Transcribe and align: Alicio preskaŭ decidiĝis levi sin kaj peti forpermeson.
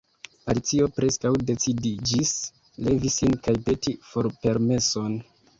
Alicio 0.53 0.87
preskaŭ 0.99 1.33
decidiĝis 1.49 2.33
levi 2.87 3.13
sin 3.19 3.39
kaj 3.49 3.55
peti 3.69 3.97
forpermeson. 4.15 5.17